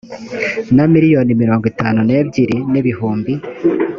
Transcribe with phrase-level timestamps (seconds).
[0.75, 3.33] na miliyoni mirongo itanu n’ebyiri n’ibihumbi